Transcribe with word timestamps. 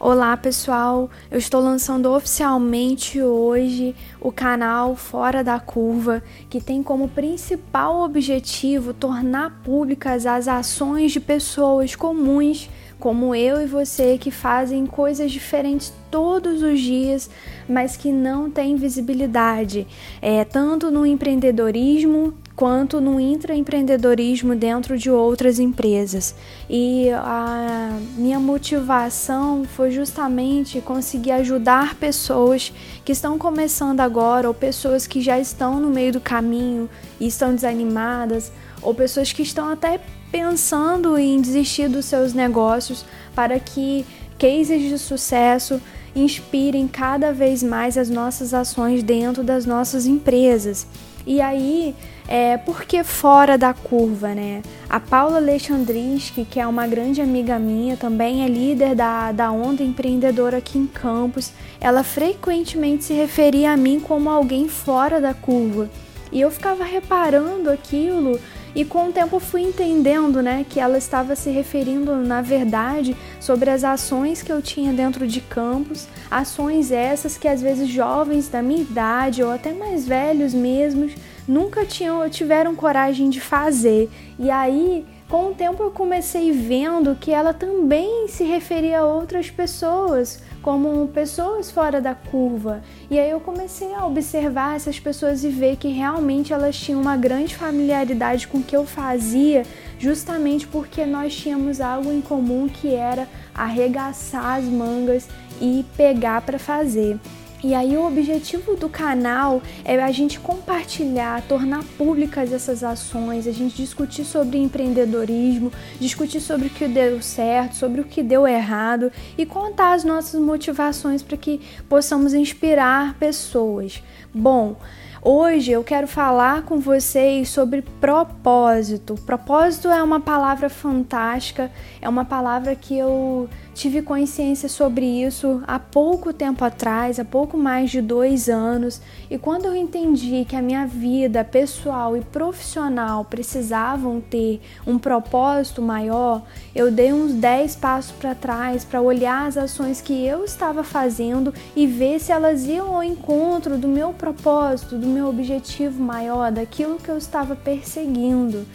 Olá 0.00 0.36
pessoal, 0.36 1.10
eu 1.28 1.38
estou 1.38 1.60
lançando 1.60 2.06
oficialmente 2.12 3.20
hoje 3.20 3.96
o 4.20 4.30
canal 4.30 4.94
Fora 4.94 5.42
da 5.42 5.58
Curva, 5.58 6.22
que 6.48 6.60
tem 6.60 6.84
como 6.84 7.08
principal 7.08 8.02
objetivo 8.02 8.94
tornar 8.94 9.60
públicas 9.64 10.24
as 10.24 10.46
ações 10.46 11.10
de 11.10 11.18
pessoas 11.18 11.96
comuns 11.96 12.70
como 13.00 13.34
eu 13.34 13.60
e 13.60 13.66
você 13.66 14.16
que 14.18 14.30
fazem 14.30 14.86
coisas 14.86 15.32
diferentes 15.32 15.92
todos 16.10 16.62
os 16.62 16.80
dias, 16.80 17.30
mas 17.68 17.96
que 17.96 18.10
não 18.10 18.50
têm 18.50 18.76
visibilidade, 18.76 19.86
é, 20.20 20.44
tanto 20.44 20.90
no 20.90 21.04
empreendedorismo 21.04 22.34
quanto 22.58 23.00
no 23.00 23.20
intraempreendedorismo 23.20 24.56
dentro 24.56 24.98
de 24.98 25.08
outras 25.08 25.60
empresas. 25.60 26.34
E 26.68 27.08
a 27.12 27.96
minha 28.16 28.40
motivação 28.40 29.64
foi 29.64 29.92
justamente 29.92 30.80
conseguir 30.80 31.30
ajudar 31.30 31.94
pessoas 31.94 32.72
que 33.04 33.12
estão 33.12 33.38
começando 33.38 34.00
agora 34.00 34.48
ou 34.48 34.54
pessoas 34.54 35.06
que 35.06 35.20
já 35.20 35.38
estão 35.38 35.78
no 35.78 35.88
meio 35.88 36.12
do 36.12 36.20
caminho 36.20 36.90
e 37.20 37.28
estão 37.28 37.54
desanimadas 37.54 38.50
ou 38.82 38.92
pessoas 38.92 39.32
que 39.32 39.42
estão 39.42 39.68
até 39.68 40.00
pensando 40.32 41.16
em 41.16 41.40
desistir 41.40 41.88
dos 41.88 42.06
seus 42.06 42.34
negócios 42.34 43.04
para 43.36 43.60
que 43.60 44.04
cases 44.36 44.82
de 44.82 44.98
sucesso 44.98 45.80
inspirem 46.18 46.86
cada 46.88 47.32
vez 47.32 47.62
mais 47.62 47.96
as 47.96 48.08
nossas 48.08 48.52
ações 48.52 49.02
dentro 49.02 49.42
das 49.42 49.64
nossas 49.66 50.06
empresas. 50.06 50.86
E 51.26 51.40
aí, 51.40 51.94
é, 52.26 52.56
por 52.56 52.84
que 52.84 53.04
fora 53.04 53.58
da 53.58 53.74
curva, 53.74 54.34
né? 54.34 54.62
A 54.88 54.98
Paula 54.98 55.36
Alexandrinsky, 55.36 56.44
que 56.44 56.58
é 56.58 56.66
uma 56.66 56.86
grande 56.86 57.20
amiga 57.20 57.58
minha, 57.58 57.96
também 57.96 58.44
é 58.44 58.48
líder 58.48 58.94
da, 58.94 59.30
da 59.32 59.50
Onda 59.50 59.82
Empreendedora 59.82 60.56
aqui 60.56 60.78
em 60.78 60.86
Campos, 60.86 61.52
ela 61.80 62.02
frequentemente 62.02 63.04
se 63.04 63.12
referia 63.12 63.72
a 63.72 63.76
mim 63.76 64.00
como 64.00 64.30
alguém 64.30 64.68
fora 64.68 65.20
da 65.20 65.34
curva. 65.34 65.90
E 66.32 66.40
eu 66.40 66.50
ficava 66.50 66.84
reparando 66.84 67.70
aquilo 67.70 68.38
e 68.74 68.84
com 68.84 69.08
o 69.08 69.12
tempo 69.12 69.38
fui 69.38 69.62
entendendo, 69.62 70.42
né, 70.42 70.64
que 70.68 70.80
ela 70.80 70.98
estava 70.98 71.34
se 71.34 71.50
referindo, 71.50 72.14
na 72.16 72.42
verdade, 72.42 73.16
sobre 73.40 73.70
as 73.70 73.84
ações 73.84 74.42
que 74.42 74.52
eu 74.52 74.62
tinha 74.62 74.92
dentro 74.92 75.26
de 75.26 75.40
campos, 75.40 76.06
ações 76.30 76.90
essas 76.90 77.36
que 77.36 77.48
às 77.48 77.60
vezes 77.60 77.88
jovens 77.88 78.48
da 78.48 78.62
minha 78.62 78.82
idade 78.82 79.42
ou 79.42 79.50
até 79.50 79.72
mais 79.72 80.06
velhos 80.06 80.52
mesmos 80.54 81.12
nunca 81.46 81.84
tinham 81.84 82.28
tiveram 82.28 82.74
coragem 82.74 83.30
de 83.30 83.40
fazer. 83.40 84.10
E 84.38 84.50
aí 84.50 85.06
com 85.28 85.50
o 85.50 85.54
tempo 85.54 85.82
eu 85.82 85.90
comecei 85.90 86.52
vendo 86.52 87.14
que 87.14 87.30
ela 87.30 87.52
também 87.52 88.28
se 88.28 88.44
referia 88.44 89.00
a 89.00 89.04
outras 89.04 89.50
pessoas, 89.50 90.42
como 90.68 91.08
pessoas 91.08 91.70
fora 91.70 91.98
da 91.98 92.14
curva. 92.14 92.82
E 93.10 93.18
aí 93.18 93.30
eu 93.30 93.40
comecei 93.40 93.94
a 93.94 94.04
observar 94.04 94.76
essas 94.76 95.00
pessoas 95.00 95.42
e 95.42 95.48
ver 95.48 95.76
que 95.76 95.88
realmente 95.88 96.52
elas 96.52 96.76
tinham 96.76 97.00
uma 97.00 97.16
grande 97.16 97.56
familiaridade 97.56 98.46
com 98.46 98.58
o 98.58 98.62
que 98.62 98.76
eu 98.76 98.84
fazia, 98.84 99.62
justamente 99.98 100.66
porque 100.66 101.06
nós 101.06 101.34
tínhamos 101.34 101.80
algo 101.80 102.12
em 102.12 102.20
comum 102.20 102.68
que 102.68 102.94
era 102.94 103.26
arregaçar 103.54 104.58
as 104.58 104.64
mangas 104.66 105.26
e 105.58 105.86
pegar 105.96 106.42
para 106.42 106.58
fazer. 106.58 107.18
E 107.62 107.74
aí 107.74 107.96
o 107.96 108.06
objetivo 108.06 108.76
do 108.76 108.88
canal 108.88 109.60
é 109.84 110.00
a 110.00 110.12
gente 110.12 110.38
compartilhar, 110.38 111.42
tornar 111.42 111.82
públicas 111.96 112.52
essas 112.52 112.84
ações, 112.84 113.48
a 113.48 113.52
gente 113.52 113.76
discutir 113.76 114.24
sobre 114.24 114.58
empreendedorismo, 114.58 115.72
discutir 115.98 116.40
sobre 116.40 116.68
o 116.68 116.70
que 116.70 116.86
deu 116.86 117.20
certo, 117.20 117.74
sobre 117.74 118.00
o 118.00 118.04
que 118.04 118.22
deu 118.22 118.46
errado 118.46 119.10
e 119.36 119.44
contar 119.44 119.94
as 119.94 120.04
nossas 120.04 120.40
motivações 120.40 121.20
para 121.20 121.36
que 121.36 121.60
possamos 121.88 122.32
inspirar 122.32 123.14
pessoas. 123.14 124.02
Bom, 124.32 124.76
Hoje 125.20 125.72
eu 125.72 125.82
quero 125.82 126.06
falar 126.06 126.62
com 126.62 126.78
vocês 126.78 127.48
sobre 127.48 127.82
propósito. 127.82 129.16
Propósito 129.26 129.88
é 129.88 130.00
uma 130.00 130.20
palavra 130.20 130.70
fantástica, 130.70 131.72
é 132.00 132.08
uma 132.08 132.24
palavra 132.24 132.76
que 132.76 132.96
eu 132.96 133.48
tive 133.78 134.02
consciência 134.02 134.68
sobre 134.68 135.06
isso 135.06 135.62
há 135.64 135.78
pouco 135.78 136.32
tempo 136.32 136.64
atrás, 136.64 137.20
há 137.20 137.24
pouco 137.24 137.56
mais 137.56 137.92
de 137.92 138.00
dois 138.00 138.48
anos, 138.48 139.00
e 139.30 139.38
quando 139.38 139.66
eu 139.66 139.76
entendi 139.76 140.44
que 140.44 140.56
a 140.56 140.60
minha 140.60 140.84
vida 140.84 141.44
pessoal 141.44 142.16
e 142.16 142.20
profissional 142.20 143.24
precisavam 143.24 144.20
ter 144.20 144.60
um 144.84 144.98
propósito 144.98 145.80
maior, 145.80 146.42
eu 146.74 146.90
dei 146.90 147.12
uns 147.12 147.32
10 147.34 147.76
passos 147.76 148.10
para 148.10 148.34
trás 148.34 148.84
para 148.84 149.00
olhar 149.00 149.46
as 149.46 149.56
ações 149.56 150.00
que 150.00 150.26
eu 150.26 150.44
estava 150.44 150.82
fazendo 150.82 151.54
e 151.76 151.86
ver 151.86 152.18
se 152.18 152.32
elas 152.32 152.66
iam 152.66 152.96
ao 152.96 153.04
encontro 153.04 153.78
do 153.78 153.86
meu 153.86 154.12
propósito, 154.12 154.98
do 154.98 155.06
meu 155.06 155.28
objetivo 155.28 156.02
maior, 156.02 156.50
daquilo 156.50 156.98
que 156.98 157.08
eu 157.08 157.16
estava 157.16 157.54
perseguindo. 157.54 158.66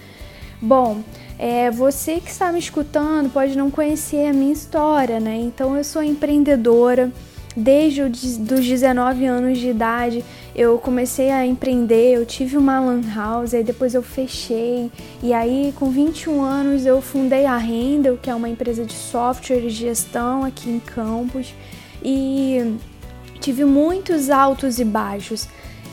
Bom, 0.65 1.03
é, 1.37 1.69
você 1.69 2.21
que 2.21 2.31
está 2.31 2.49
me 2.49 2.57
escutando 2.57 3.29
pode 3.29 3.57
não 3.57 3.69
conhecer 3.69 4.27
a 4.27 4.31
minha 4.31 4.53
história, 4.53 5.19
né? 5.19 5.35
Então 5.35 5.75
eu 5.75 5.83
sou 5.83 6.01
empreendedora. 6.01 7.11
Desde 7.55 8.01
os 8.01 8.37
19 8.37 9.25
anos 9.25 9.59
de 9.59 9.67
idade 9.67 10.23
eu 10.55 10.79
comecei 10.79 11.31
a 11.31 11.45
empreender, 11.45 12.13
eu 12.13 12.25
tive 12.25 12.57
uma 12.57 12.79
lan 12.79 13.01
house, 13.13 13.53
aí 13.53 13.61
depois 13.61 13.93
eu 13.93 14.01
fechei. 14.01 14.89
E 15.21 15.33
aí 15.33 15.73
com 15.75 15.89
21 15.89 16.41
anos 16.41 16.85
eu 16.85 17.01
fundei 17.01 17.45
a 17.45 17.57
Rendel, 17.57 18.17
que 18.17 18.29
é 18.29 18.33
uma 18.33 18.47
empresa 18.47 18.85
de 18.85 18.93
software 18.93 19.59
de 19.59 19.69
gestão 19.69 20.45
aqui 20.45 20.69
em 20.69 20.79
Campos. 20.79 21.53
E 22.01 22.77
tive 23.41 23.65
muitos 23.65 24.29
altos 24.29 24.79
e 24.79 24.85
baixos 24.85 25.45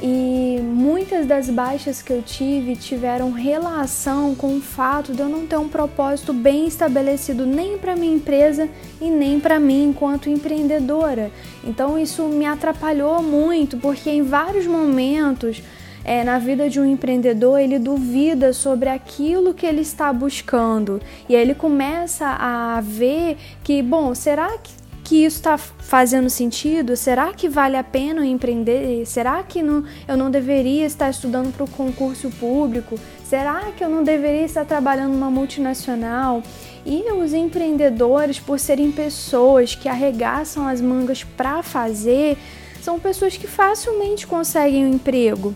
e 0.03 0.59
muitas 0.63 1.27
das 1.27 1.51
baixas 1.51 2.01
que 2.01 2.11
eu 2.13 2.23
tive 2.23 2.75
tiveram 2.75 3.33
relação 3.33 4.35
com 4.35 4.57
o 4.57 4.61
fato 4.61 5.13
de 5.13 5.21
eu 5.21 5.29
não 5.29 5.47
ter 5.47 5.59
um 5.59 5.69
propósito 5.69 6.33
bem 6.33 6.67
estabelecido 6.67 7.45
nem 7.45 7.77
para 7.77 7.95
minha 7.95 8.15
empresa 8.15 8.69
e 9.01 9.11
nem 9.11 9.39
para 9.39 9.61
mim 9.61 9.91
enquanto 9.91 10.31
empreendedora. 10.31 11.31
Então 11.63 11.99
isso 11.99 12.25
me 12.25 12.47
atrapalhou 12.47 13.23
muito 13.23 13.77
porque 13.77 14.09
em 14.09 14.23
vários 14.23 14.67
momentos 14.67 15.63
é, 16.03 16.25
na 16.25 16.39
vida 16.39 16.69
de 16.71 16.81
um 16.81 16.87
empreendedor, 16.87 17.61
ele 17.61 17.79
duvida 17.79 18.53
sobre 18.53 18.89
aquilo 18.89 19.53
que 19.53 19.67
ele 19.67 19.83
está 19.83 20.11
buscando 20.13 21.01
e 21.29 21.37
aí 21.37 21.43
ele 21.43 21.55
começa 21.55 22.27
a 22.27 22.81
ver 22.81 23.37
que, 23.63 23.83
bom, 23.83 24.15
será 24.15 24.57
que 24.59 24.80
que 25.11 25.25
isso 25.25 25.39
está 25.39 25.59
fazendo 25.59 26.31
sentido? 26.31 26.97
Será 26.97 27.33
que 27.33 27.49
vale 27.49 27.77
a 27.77 27.83
pena 27.83 28.25
empreender? 28.25 29.05
Será 29.05 29.43
que 29.43 29.61
não, 29.61 29.83
eu 30.07 30.17
não 30.17 30.31
deveria 30.31 30.87
estar 30.87 31.11
estudando 31.11 31.53
para 31.53 31.65
o 31.65 31.69
concurso 31.69 32.31
público? 32.39 32.97
Será 33.25 33.73
que 33.77 33.83
eu 33.83 33.89
não 33.89 34.05
deveria 34.05 34.45
estar 34.45 34.65
trabalhando 34.65 35.15
numa 35.15 35.29
multinacional? 35.29 36.45
E 36.87 37.11
os 37.11 37.35
empreendedores, 37.35 38.39
por 38.39 38.61
serem 38.61 38.93
pessoas 38.93 39.75
que 39.75 39.89
arregaçam 39.89 40.69
as 40.69 40.81
mangas 40.81 41.25
para 41.25 41.61
fazer, 41.61 42.39
são 42.81 43.01
pessoas 43.01 43.37
que 43.37 43.49
facilmente 43.49 44.29
conseguem 44.29 44.87
um 44.87 44.95
emprego. 44.95 45.53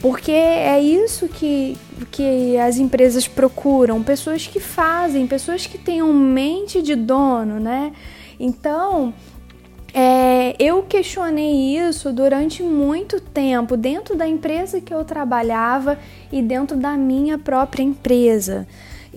Porque 0.00 0.32
é 0.32 0.80
isso 0.80 1.28
que, 1.28 1.76
que 2.10 2.56
as 2.56 2.78
empresas 2.78 3.28
procuram, 3.28 4.02
pessoas 4.02 4.46
que 4.46 4.60
fazem, 4.60 5.26
pessoas 5.26 5.66
que 5.66 5.76
tenham 5.76 6.10
mente 6.14 6.80
de 6.80 6.94
dono, 6.94 7.60
né? 7.60 7.92
Então, 8.38 9.12
é, 9.92 10.54
eu 10.58 10.82
questionei 10.82 11.76
isso 11.76 12.12
durante 12.12 12.62
muito 12.62 13.20
tempo 13.20 13.76
dentro 13.76 14.16
da 14.16 14.28
empresa 14.28 14.80
que 14.80 14.92
eu 14.92 15.04
trabalhava 15.04 15.98
e 16.30 16.42
dentro 16.42 16.76
da 16.76 16.96
minha 16.96 17.38
própria 17.38 17.82
empresa. 17.82 18.66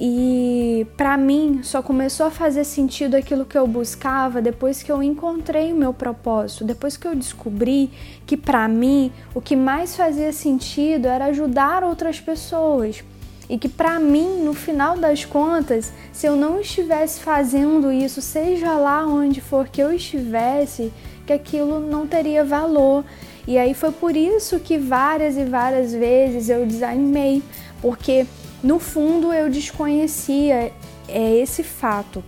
E 0.04 0.88
para 0.96 1.18
mim 1.18 1.60
só 1.62 1.82
começou 1.82 2.26
a 2.26 2.32
fazer 2.32 2.64
sentido 2.64 3.16
aquilo 3.16 3.46
que 3.46 3.58
eu 3.58 3.68
buscava 3.68 4.42
depois 4.42 4.82
que 4.82 4.92
eu 4.92 5.04
encontrei 5.04 5.72
o 5.74 5.76
meu 5.76 5.94
propósito, 5.94 6.64
depois 6.64 6.96
que 6.96 7.08
eu 7.08 7.16
descobri 7.16 7.92
que 8.26 8.38
para 8.38 8.68
mim 8.68 9.12
o 9.36 9.42
que 9.42 9.56
mais 9.56 9.96
fazia 9.96 10.32
sentido 10.32 11.08
era 11.08 11.26
ajudar 11.26 11.84
outras 11.84 12.20
pessoas 12.20 13.04
e 13.52 13.58
que 13.58 13.68
para 13.68 14.00
mim, 14.00 14.42
no 14.46 14.54
final 14.54 14.98
das 14.98 15.26
contas, 15.26 15.92
se 16.14 16.26
eu 16.26 16.38
não 16.38 16.62
estivesse 16.62 17.20
fazendo 17.20 17.92
isso, 17.92 18.22
seja 18.22 18.76
lá 18.76 19.06
onde 19.06 19.42
for 19.42 19.68
que 19.68 19.84
eu 19.84 19.92
estivesse, 19.92 20.90
que 21.28 21.34
aquilo 21.34 21.82
não 21.82 22.08
teria 22.08 22.46
valor. 22.46 23.04
E 23.46 23.58
aí 23.58 23.74
foi 23.74 23.92
por 23.92 24.16
isso 24.16 24.58
que 24.58 24.78
várias 24.78 25.36
e 25.36 25.44
várias 25.44 25.92
vezes 25.92 26.48
eu 26.48 26.66
desanimei, 26.66 27.44
porque 27.82 28.26
no 28.64 28.80
fundo 28.80 29.34
eu 29.34 29.50
desconhecia 29.50 30.72
é, 31.10 31.36
esse 31.36 31.62
fato. 31.62 32.24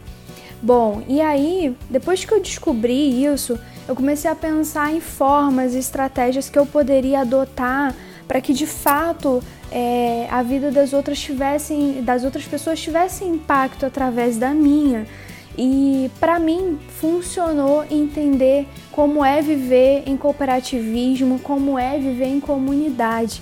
Bom, 0.61 1.03
e 1.07 1.21
aí, 1.21 1.73
depois 1.89 2.25
que 2.25 2.33
eu 2.33 2.41
descobri 2.41 3.23
isso, 3.23 3.57
eu 3.87 3.95
comecei 3.95 4.29
a 4.29 4.35
pensar 4.35 4.93
em 4.93 4.99
formas 4.99 5.73
e 5.73 5.79
estratégias 5.79 6.49
que 6.49 6.59
eu 6.59 6.65
poderia 6.65 7.21
adotar 7.21 7.95
para 8.27 8.41
que 8.41 8.53
de 8.53 8.65
fato 8.65 9.41
é, 9.71 10.27
a 10.29 10.43
vida 10.43 10.71
das 10.71 10.93
outras 10.93 11.19
tivessem, 11.19 12.01
das 12.03 12.23
outras 12.23 12.45
pessoas 12.45 12.79
tivesse 12.79 13.23
impacto 13.23 13.85
através 13.85 14.37
da 14.37 14.49
minha. 14.49 15.05
E 15.57 16.09
para 16.19 16.39
mim 16.39 16.79
funcionou 16.99 17.85
entender 17.89 18.67
como 18.91 19.23
é 19.23 19.41
viver 19.41 20.03
em 20.07 20.17
cooperativismo, 20.17 21.39
como 21.39 21.77
é 21.77 21.99
viver 21.99 22.25
em 22.25 22.39
comunidade, 22.39 23.41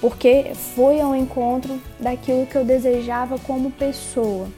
porque 0.00 0.52
foi 0.74 1.00
ao 1.00 1.14
encontro 1.14 1.78
daquilo 2.00 2.46
que 2.46 2.56
eu 2.56 2.64
desejava 2.64 3.38
como 3.38 3.70
pessoa. 3.70 4.48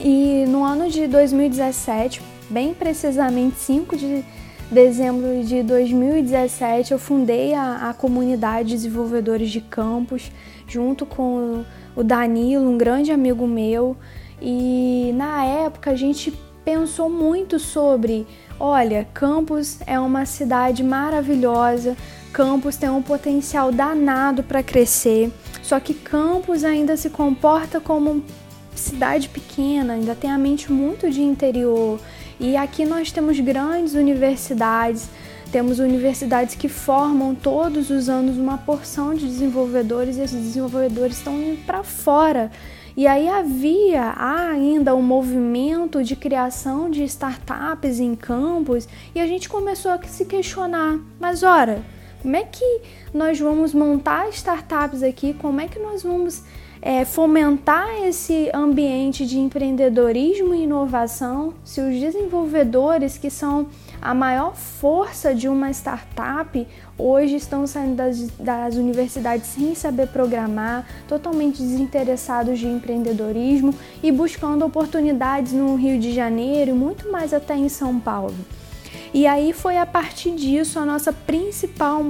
E 0.00 0.44
no 0.48 0.64
ano 0.64 0.88
de 0.88 1.06
2017, 1.06 2.22
bem 2.48 2.74
precisamente 2.74 3.58
5 3.58 3.96
de 3.96 4.24
dezembro 4.70 5.44
de 5.44 5.62
2017, 5.62 6.92
eu 6.92 6.98
fundei 6.98 7.54
a, 7.54 7.90
a 7.90 7.94
comunidade 7.94 8.70
Desenvolvedores 8.70 9.50
de 9.50 9.60
Campos, 9.60 10.30
junto 10.66 11.04
com 11.04 11.64
o 11.94 12.02
Danilo, 12.02 12.68
um 12.68 12.78
grande 12.78 13.12
amigo 13.12 13.46
meu. 13.46 13.96
E 14.40 15.12
na 15.14 15.44
época 15.44 15.90
a 15.90 15.96
gente 15.96 16.32
pensou 16.64 17.08
muito 17.08 17.58
sobre: 17.58 18.26
olha, 18.58 19.06
Campos 19.12 19.78
é 19.86 19.98
uma 19.98 20.24
cidade 20.24 20.82
maravilhosa, 20.82 21.96
Campos 22.32 22.76
tem 22.76 22.88
um 22.88 23.02
potencial 23.02 23.70
danado 23.70 24.42
para 24.42 24.62
crescer, 24.62 25.30
só 25.62 25.78
que 25.78 25.94
Campos 25.94 26.64
ainda 26.64 26.96
se 26.96 27.10
comporta 27.10 27.80
como 27.80 28.24
cidade 28.74 29.28
pequena, 29.28 29.94
ainda 29.94 30.14
tem 30.14 30.30
a 30.30 30.38
mente 30.38 30.72
muito 30.72 31.08
de 31.10 31.22
interior. 31.22 32.00
E 32.38 32.56
aqui 32.56 32.84
nós 32.84 33.12
temos 33.12 33.38
grandes 33.38 33.94
universidades, 33.94 35.08
temos 35.52 35.78
universidades 35.78 36.54
que 36.54 36.68
formam 36.68 37.34
todos 37.34 37.90
os 37.90 38.08
anos 38.08 38.36
uma 38.36 38.58
porção 38.58 39.14
de 39.14 39.26
desenvolvedores 39.26 40.16
e 40.16 40.22
esses 40.22 40.40
desenvolvedores 40.40 41.18
estão 41.18 41.40
indo 41.40 41.64
para 41.64 41.82
fora. 41.84 42.50
E 42.96 43.06
aí 43.06 43.28
havia 43.28 44.02
há 44.02 44.48
ainda 44.50 44.94
um 44.94 45.02
movimento 45.02 46.02
de 46.02 46.14
criação 46.14 46.88
de 46.88 47.02
startups 47.04 47.98
em 47.98 48.14
campos 48.14 48.88
e 49.14 49.20
a 49.20 49.26
gente 49.26 49.48
começou 49.48 49.90
a 49.90 50.02
se 50.04 50.24
questionar, 50.24 51.00
mas 51.18 51.42
ora, 51.42 51.82
como 52.22 52.36
é 52.36 52.44
que 52.44 52.80
nós 53.12 53.38
vamos 53.38 53.74
montar 53.74 54.28
startups 54.30 55.02
aqui? 55.02 55.34
Como 55.34 55.60
é 55.60 55.68
que 55.68 55.78
nós 55.78 56.02
vamos 56.02 56.42
é, 56.86 57.02
fomentar 57.06 57.88
esse 58.02 58.50
ambiente 58.52 59.24
de 59.24 59.38
empreendedorismo 59.38 60.54
e 60.54 60.64
inovação, 60.64 61.54
se 61.64 61.80
os 61.80 61.98
desenvolvedores, 61.98 63.16
que 63.16 63.30
são 63.30 63.68
a 64.02 64.12
maior 64.12 64.54
força 64.54 65.34
de 65.34 65.48
uma 65.48 65.70
startup, 65.70 66.68
hoje 66.98 67.36
estão 67.36 67.66
saindo 67.66 67.96
das, 67.96 68.28
das 68.38 68.76
universidades 68.76 69.46
sem 69.46 69.74
saber 69.74 70.08
programar, 70.08 70.86
totalmente 71.08 71.62
desinteressados 71.62 72.58
de 72.58 72.66
empreendedorismo 72.66 73.74
e 74.02 74.12
buscando 74.12 74.62
oportunidades 74.66 75.54
no 75.54 75.76
Rio 75.76 75.98
de 75.98 76.12
Janeiro 76.12 76.72
e 76.72 76.74
muito 76.74 77.10
mais 77.10 77.32
até 77.32 77.56
em 77.56 77.70
São 77.70 77.98
Paulo. 77.98 78.34
E 79.14 79.26
aí 79.26 79.54
foi 79.54 79.78
a 79.78 79.86
partir 79.86 80.32
disso 80.32 80.78
a 80.78 80.84
nossa 80.84 81.14
principal 81.14 82.02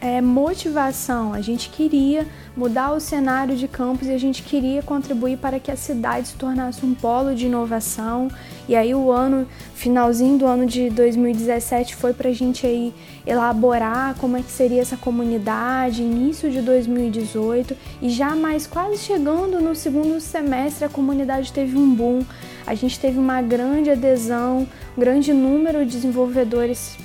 é, 0.00 0.20
motivação. 0.20 1.32
A 1.32 1.40
gente 1.40 1.68
queria 1.70 2.26
mudar 2.56 2.92
o 2.92 3.00
cenário 3.00 3.56
de 3.56 3.66
campus 3.66 4.08
e 4.08 4.12
a 4.12 4.18
gente 4.18 4.42
queria 4.42 4.82
contribuir 4.82 5.38
para 5.38 5.58
que 5.58 5.70
a 5.70 5.76
cidade 5.76 6.28
se 6.28 6.34
tornasse 6.34 6.84
um 6.84 6.94
polo 6.94 7.34
de 7.34 7.46
inovação. 7.46 8.28
E 8.68 8.74
aí 8.76 8.94
o 8.94 9.10
ano, 9.10 9.46
finalzinho 9.74 10.38
do 10.38 10.46
ano 10.46 10.66
de 10.66 10.88
2017 10.90 11.96
foi 11.96 12.12
para 12.12 12.28
a 12.28 12.32
gente 12.32 12.66
aí 12.66 12.94
elaborar 13.26 14.14
como 14.16 14.36
é 14.36 14.42
que 14.42 14.50
seria 14.50 14.80
essa 14.80 14.96
comunidade, 14.96 16.02
início 16.02 16.50
de 16.50 16.60
2018 16.60 17.76
e 18.00 18.08
já 18.08 18.34
mais 18.34 18.66
quase 18.66 18.98
chegando 18.98 19.60
no 19.60 19.74
segundo 19.74 20.20
semestre 20.20 20.84
a 20.84 20.88
comunidade 20.88 21.52
teve 21.52 21.76
um 21.76 21.94
boom. 21.94 22.22
A 22.66 22.74
gente 22.74 22.98
teve 22.98 23.18
uma 23.18 23.42
grande 23.42 23.90
adesão, 23.90 24.66
um 24.96 25.00
grande 25.00 25.32
número 25.32 25.84
de 25.84 25.92
desenvolvedores 25.92 26.96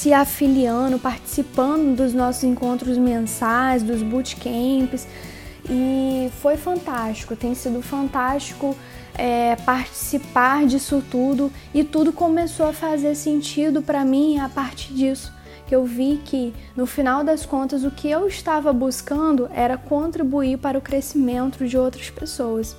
se 0.00 0.14
afiliando, 0.14 0.98
participando 0.98 1.94
dos 1.94 2.14
nossos 2.14 2.42
encontros 2.42 2.96
mensais, 2.96 3.82
dos 3.82 4.02
bootcamps. 4.02 5.06
E 5.68 6.30
foi 6.40 6.56
fantástico, 6.56 7.36
tem 7.36 7.54
sido 7.54 7.82
fantástico 7.82 8.74
é, 9.14 9.56
participar 9.56 10.64
disso 10.64 11.04
tudo 11.10 11.52
e 11.74 11.84
tudo 11.84 12.14
começou 12.14 12.66
a 12.66 12.72
fazer 12.72 13.14
sentido 13.14 13.82
para 13.82 14.02
mim 14.02 14.38
a 14.38 14.48
partir 14.48 14.94
disso. 14.94 15.30
Que 15.66 15.76
eu 15.76 15.84
vi 15.84 16.18
que 16.24 16.54
no 16.74 16.86
final 16.86 17.22
das 17.22 17.44
contas 17.44 17.84
o 17.84 17.90
que 17.90 18.08
eu 18.08 18.26
estava 18.26 18.72
buscando 18.72 19.50
era 19.52 19.76
contribuir 19.76 20.56
para 20.56 20.78
o 20.78 20.80
crescimento 20.80 21.66
de 21.66 21.76
outras 21.76 22.08
pessoas. 22.08 22.74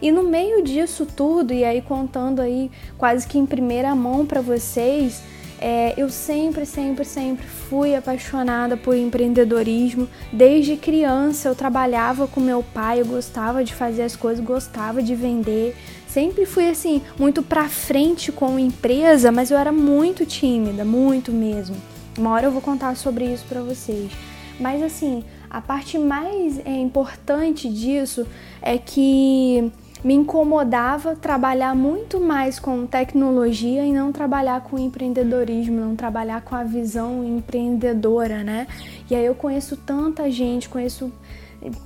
E 0.00 0.10
no 0.10 0.22
meio 0.22 0.64
disso 0.64 1.04
tudo, 1.04 1.52
e 1.52 1.64
aí 1.64 1.82
contando 1.82 2.40
aí 2.40 2.70
quase 2.96 3.26
que 3.26 3.38
em 3.38 3.44
primeira 3.44 3.94
mão 3.94 4.24
para 4.24 4.40
vocês, 4.40 5.22
é, 5.62 5.94
eu 5.96 6.10
sempre, 6.10 6.66
sempre, 6.66 7.04
sempre 7.04 7.46
fui 7.46 7.94
apaixonada 7.94 8.76
por 8.76 8.96
empreendedorismo. 8.96 10.08
Desde 10.32 10.76
criança 10.76 11.48
eu 11.48 11.54
trabalhava 11.54 12.26
com 12.26 12.40
meu 12.40 12.64
pai, 12.64 13.00
eu 13.00 13.06
gostava 13.06 13.62
de 13.62 13.72
fazer 13.72 14.02
as 14.02 14.16
coisas, 14.16 14.44
gostava 14.44 15.00
de 15.00 15.14
vender. 15.14 15.76
Sempre 16.08 16.46
fui 16.46 16.68
assim, 16.68 17.00
muito 17.16 17.44
pra 17.44 17.68
frente 17.68 18.32
com 18.32 18.58
empresa, 18.58 19.30
mas 19.30 19.52
eu 19.52 19.56
era 19.56 19.70
muito 19.70 20.26
tímida, 20.26 20.84
muito 20.84 21.30
mesmo. 21.30 21.76
Uma 22.18 22.30
hora 22.30 22.46
eu 22.46 22.52
vou 22.52 22.60
contar 22.60 22.96
sobre 22.96 23.24
isso 23.24 23.44
para 23.48 23.62
vocês. 23.62 24.10
Mas 24.58 24.82
assim, 24.82 25.22
a 25.48 25.60
parte 25.60 25.96
mais 25.96 26.58
é, 26.64 26.72
importante 26.72 27.68
disso 27.68 28.26
é 28.60 28.76
que 28.78 29.70
me 30.04 30.14
incomodava 30.14 31.14
trabalhar 31.14 31.74
muito 31.74 32.20
mais 32.20 32.58
com 32.58 32.86
tecnologia 32.86 33.84
e 33.84 33.92
não 33.92 34.10
trabalhar 34.10 34.60
com 34.62 34.78
empreendedorismo, 34.78 35.80
não 35.80 35.94
trabalhar 35.94 36.42
com 36.42 36.54
a 36.54 36.64
visão 36.64 37.24
empreendedora, 37.24 38.42
né? 38.42 38.66
E 39.08 39.14
aí 39.14 39.24
eu 39.24 39.34
conheço 39.34 39.76
tanta 39.76 40.30
gente, 40.30 40.68
conheço 40.68 41.12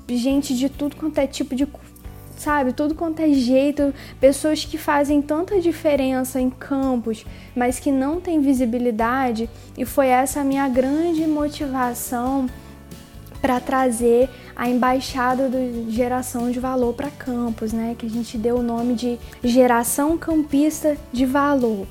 gente 0.09 0.57
de 0.57 0.69
tudo 0.69 0.97
quanto 0.97 1.19
é 1.19 1.27
tipo 1.27 1.55
de 1.55 1.67
sabe, 2.37 2.73
tudo 2.73 2.95
quanto 2.95 3.21
é 3.21 3.31
jeito, 3.31 3.95
pessoas 4.21 4.65
que 4.65 4.77
fazem 4.77 5.23
tanta 5.23 5.59
diferença 5.61 6.41
em 6.41 6.51
campos, 6.51 7.25
mas 7.55 7.79
que 7.79 7.91
não 7.91 8.21
têm 8.21 8.41
visibilidade, 8.41 9.49
e 9.77 9.85
foi 9.85 10.09
essa 10.09 10.43
a 10.43 10.45
minha 10.45 10.69
grande 10.69 11.27
motivação 11.27 12.47
para 13.41 13.59
trazer 13.59 14.29
a 14.57 14.69
embaixada 14.69 15.51
de 15.51 15.91
geração 15.91 16.51
de 16.51 16.59
valor 16.59 16.95
para 16.95 17.11
campos, 17.11 17.73
né? 17.73 17.95
Que 17.97 18.07
a 18.07 18.11
gente 18.11 18.39
deu 18.39 18.57
o 18.57 18.63
nome 18.63 18.95
de 18.95 19.19
geração 19.45 20.17
campista 20.17 20.97
de 21.13 21.27
valor. 21.27 21.87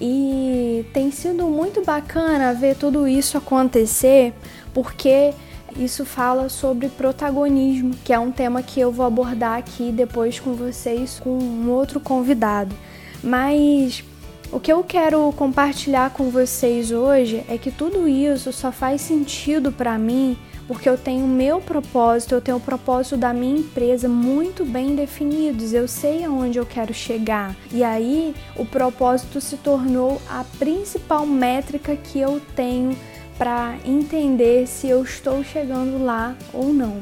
E 0.00 0.84
tem 0.92 1.10
sido 1.10 1.46
muito 1.46 1.84
bacana 1.84 2.52
ver 2.52 2.76
tudo 2.76 3.06
isso 3.06 3.38
acontecer, 3.38 4.32
porque 4.74 5.32
isso 5.76 6.04
fala 6.04 6.48
sobre 6.48 6.88
protagonismo, 6.88 7.94
que 8.04 8.12
é 8.12 8.18
um 8.18 8.32
tema 8.32 8.62
que 8.62 8.80
eu 8.80 8.90
vou 8.90 9.06
abordar 9.06 9.58
aqui 9.58 9.92
depois 9.92 10.40
com 10.40 10.54
vocês 10.54 11.20
com 11.20 11.30
um 11.30 11.70
outro 11.70 12.00
convidado. 12.00 12.74
Mas 13.22 14.02
o 14.50 14.58
que 14.58 14.72
eu 14.72 14.82
quero 14.82 15.32
compartilhar 15.36 16.10
com 16.10 16.30
vocês 16.30 16.90
hoje 16.90 17.44
é 17.48 17.58
que 17.58 17.70
tudo 17.70 18.08
isso 18.08 18.52
só 18.52 18.72
faz 18.72 19.02
sentido 19.02 19.70
para 19.70 19.98
mim 19.98 20.36
porque 20.68 20.86
eu 20.86 20.98
tenho 20.98 21.24
o 21.24 21.28
meu 21.28 21.62
propósito, 21.62 22.34
eu 22.34 22.42
tenho 22.42 22.58
o 22.58 22.60
propósito 22.60 23.16
da 23.16 23.32
minha 23.32 23.58
empresa 23.58 24.06
muito 24.06 24.66
bem 24.66 24.94
definidos, 24.94 25.72
eu 25.72 25.88
sei 25.88 26.22
aonde 26.22 26.58
eu 26.58 26.66
quero 26.66 26.92
chegar. 26.92 27.56
E 27.72 27.82
aí 27.82 28.34
o 28.54 28.66
propósito 28.66 29.40
se 29.40 29.56
tornou 29.56 30.20
a 30.28 30.44
principal 30.58 31.24
métrica 31.24 31.96
que 31.96 32.20
eu 32.20 32.38
tenho 32.54 32.94
para 33.38 33.76
entender 33.82 34.66
se 34.66 34.88
eu 34.88 35.02
estou 35.02 35.42
chegando 35.42 36.04
lá 36.04 36.36
ou 36.52 36.66
não. 36.66 37.00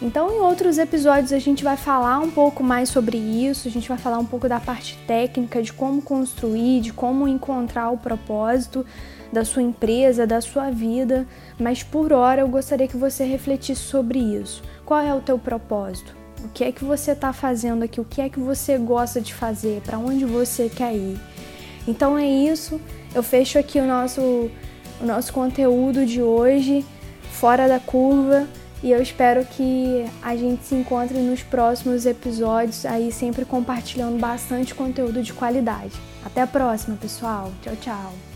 Então, 0.00 0.30
em 0.30 0.40
outros 0.40 0.78
episódios, 0.78 1.32
a 1.32 1.38
gente 1.38 1.62
vai 1.62 1.76
falar 1.76 2.18
um 2.18 2.30
pouco 2.30 2.62
mais 2.62 2.88
sobre 2.88 3.16
isso, 3.16 3.68
a 3.68 3.70
gente 3.70 3.88
vai 3.88 3.96
falar 3.96 4.18
um 4.18 4.26
pouco 4.26 4.48
da 4.48 4.60
parte 4.60 4.98
técnica, 5.06 5.62
de 5.62 5.72
como 5.72 6.02
construir, 6.02 6.80
de 6.80 6.92
como 6.92 7.28
encontrar 7.28 7.90
o 7.90 7.98
propósito 7.98 8.84
da 9.32 9.44
sua 9.44 9.62
empresa, 9.62 10.26
da 10.26 10.40
sua 10.40 10.70
vida, 10.70 11.26
mas 11.58 11.82
por 11.82 12.12
hora 12.12 12.42
eu 12.42 12.48
gostaria 12.48 12.88
que 12.88 12.96
você 12.96 13.24
refletisse 13.24 13.82
sobre 13.82 14.18
isso. 14.18 14.62
Qual 14.84 15.00
é 15.00 15.14
o 15.14 15.20
teu 15.20 15.38
propósito? 15.38 16.14
O 16.44 16.48
que 16.48 16.62
é 16.62 16.70
que 16.70 16.84
você 16.84 17.12
está 17.12 17.32
fazendo 17.32 17.82
aqui? 17.82 18.00
O 18.00 18.04
que 18.04 18.20
é 18.20 18.28
que 18.28 18.38
você 18.38 18.76
gosta 18.76 19.20
de 19.20 19.32
fazer? 19.32 19.80
Para 19.80 19.98
onde 19.98 20.24
você 20.24 20.68
quer 20.68 20.94
ir? 20.94 21.18
Então 21.88 22.18
é 22.18 22.26
isso. 22.26 22.80
Eu 23.14 23.22
fecho 23.22 23.58
aqui 23.58 23.78
o 23.78 23.86
nosso, 23.86 24.20
o 25.00 25.06
nosso 25.06 25.32
conteúdo 25.32 26.04
de 26.04 26.20
hoje, 26.20 26.84
fora 27.32 27.66
da 27.66 27.80
curva. 27.80 28.46
E 28.82 28.90
eu 28.90 29.00
espero 29.00 29.46
que 29.46 30.04
a 30.22 30.36
gente 30.36 30.62
se 30.64 30.74
encontre 30.74 31.16
nos 31.16 31.42
próximos 31.42 32.04
episódios, 32.04 32.84
aí 32.84 33.10
sempre 33.10 33.46
compartilhando 33.46 34.18
bastante 34.18 34.74
conteúdo 34.74 35.22
de 35.22 35.32
qualidade. 35.32 35.92
Até 36.22 36.42
a 36.42 36.46
próxima, 36.46 36.94
pessoal. 36.96 37.50
Tchau, 37.62 37.76
tchau. 37.76 38.33